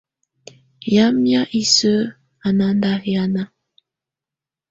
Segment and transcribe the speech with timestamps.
[0.93, 2.11] Yamɛ̀á isǝ́
[2.45, 3.43] á ná ndà hianà.